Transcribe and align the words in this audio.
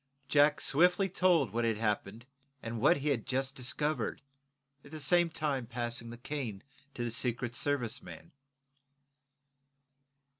Jack 0.27 0.59
swiftly 0.61 1.07
told 1.09 1.51
what 1.53 1.63
had 1.63 1.77
happened, 1.77 2.25
and 2.63 2.81
what 2.81 2.97
he 2.97 3.09
had 3.09 3.27
just 3.27 3.53
discovered, 3.53 4.23
at 4.83 4.89
the 4.89 4.99
same 4.99 5.29
time 5.29 5.67
passing 5.67 6.09
the 6.09 6.17
cane 6.17 6.63
to 6.95 7.03
the 7.03 7.11
Secret 7.11 7.53
Service 7.53 8.01
man. 8.01 8.31